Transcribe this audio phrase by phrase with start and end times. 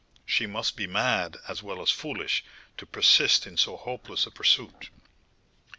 [0.25, 2.43] She must be mad, as well as foolish,
[2.77, 4.89] to persist in so hopeless a pursuit."